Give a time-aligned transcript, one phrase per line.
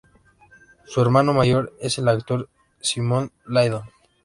[0.87, 3.83] Su hermano mayor es el actor Simon Lyndon.